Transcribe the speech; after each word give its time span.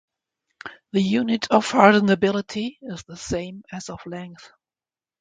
The 0.93 1.01
unit 1.03 1.47
of 1.51 1.67
hardenability 1.67 2.79
is 2.81 3.03
the 3.03 3.15
same 3.17 3.61
as 3.71 3.87
of 3.87 4.03
length. 4.07 4.51